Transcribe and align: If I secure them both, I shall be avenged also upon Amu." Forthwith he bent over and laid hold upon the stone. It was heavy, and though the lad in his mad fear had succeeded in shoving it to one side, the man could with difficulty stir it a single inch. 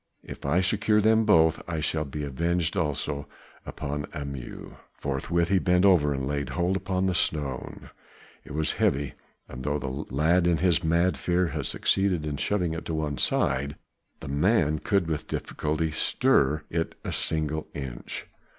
If 0.23 0.47
I 0.47 0.61
secure 0.61 0.99
them 0.99 1.25
both, 1.25 1.61
I 1.67 1.79
shall 1.79 2.05
be 2.05 2.23
avenged 2.23 2.75
also 2.75 3.27
upon 3.67 4.07
Amu." 4.15 4.77
Forthwith 4.97 5.49
he 5.49 5.59
bent 5.59 5.85
over 5.85 6.11
and 6.11 6.25
laid 6.27 6.49
hold 6.49 6.75
upon 6.75 7.05
the 7.05 7.13
stone. 7.13 7.91
It 8.43 8.53
was 8.55 8.71
heavy, 8.71 9.13
and 9.47 9.63
though 9.63 9.77
the 9.77 9.89
lad 9.89 10.47
in 10.47 10.57
his 10.57 10.83
mad 10.83 11.19
fear 11.19 11.49
had 11.49 11.67
succeeded 11.67 12.25
in 12.25 12.37
shoving 12.37 12.73
it 12.73 12.83
to 12.85 12.95
one 12.95 13.19
side, 13.19 13.75
the 14.21 14.27
man 14.27 14.79
could 14.79 15.05
with 15.05 15.27
difficulty 15.27 15.91
stir 15.91 16.63
it 16.71 16.95
a 17.03 17.11
single 17.11 17.67
inch. 17.75 18.25